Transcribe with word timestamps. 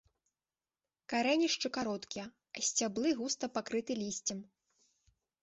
Карэнішчы 1.13 1.67
кароткія, 1.77 2.23
а 2.57 2.65
сцяблы 2.69 3.07
густа 3.21 3.45
пакрыты 3.59 4.01
лісцем. 4.03 4.43